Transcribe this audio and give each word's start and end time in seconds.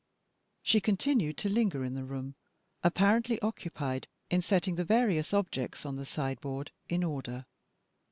She 0.63 0.81
continued 0.81 1.37
to 1.37 1.47
linger 1.47 1.85
in 1.85 1.93
the 1.93 2.03
room, 2.03 2.33
apparently 2.81 3.39
occupied 3.41 4.07
in 4.31 4.41
setting 4.41 4.73
the 4.73 4.83
various 4.83 5.31
objects 5.31 5.85
on 5.85 5.95
the 5.95 6.05
sideboard 6.05 6.71
in 6.89 7.03
order. 7.03 7.45